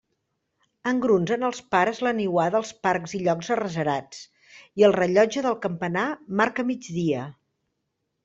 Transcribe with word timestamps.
Engrunsen 0.91 1.43
els 1.49 1.59
pares 1.73 1.99
la 2.07 2.13
niuada 2.19 2.57
als 2.59 2.71
parcs 2.87 3.13
i 3.19 3.21
llocs 3.27 3.51
arrecerats, 3.57 4.23
i 4.81 4.87
el 4.87 4.97
rellotge 4.97 5.43
del 5.49 5.57
campanar 5.69 6.07
marca 6.41 6.67
migdia. 6.71 7.27